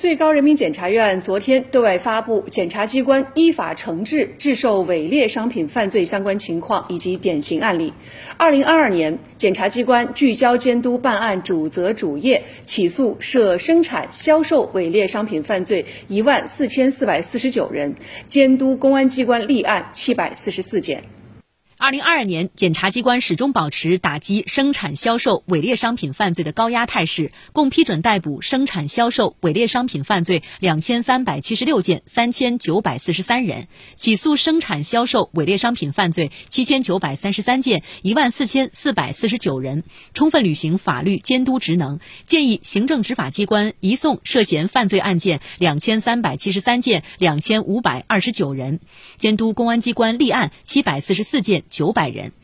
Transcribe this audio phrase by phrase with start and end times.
[0.00, 7.92] 最高人民检察院昨天对外发布检察机关依法惩治制售伪劣商品犯罪相关情况以及典型案例。
[8.38, 17.94] 二零二二年，检察机关聚焦监督办案主责主业，起诉涉生产、销售伪劣商品犯罪一万四千四百四十九人，
[18.26, 21.04] 监督公安机关立案七百四十四件。
[21.80, 41.98] 二零二二年，检察机关始终保持打击生产销售伪劣商品犯罪的高压态势，共批准逮捕生产销售伪劣商品犯罪两千三百七十六件，三千九百四十三人，起诉生产销售伪劣商品犯罪七千九百三十三件，一万四千四百四十九人，充分履行法律监督职能。
[42.26, 48.80] 建议行政执法机关移送涉嫌犯罪案件两千三百七十三件，两千五百二十九人，
[49.16, 51.64] 监督公安机关立案七百四十四件。
[51.70, 52.39] 九百人。